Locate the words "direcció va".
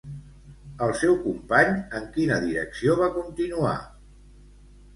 2.47-3.13